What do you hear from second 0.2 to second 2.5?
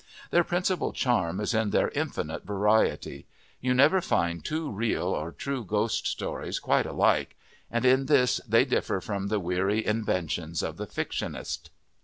Their principal charm is in their infinite